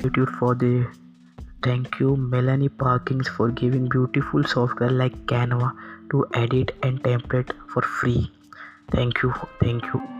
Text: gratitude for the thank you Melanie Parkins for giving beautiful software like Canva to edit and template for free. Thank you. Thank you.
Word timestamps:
gratitude 0.00 0.30
for 0.30 0.54
the 0.54 0.86
thank 1.62 2.00
you 2.00 2.16
Melanie 2.16 2.68
Parkins 2.68 3.28
for 3.28 3.50
giving 3.50 3.88
beautiful 3.88 4.44
software 4.44 4.90
like 4.90 5.14
Canva 5.26 5.72
to 6.10 6.26
edit 6.34 6.74
and 6.82 7.02
template 7.02 7.52
for 7.68 7.82
free. 7.82 8.32
Thank 8.90 9.22
you. 9.22 9.34
Thank 9.60 9.84
you. 9.92 10.19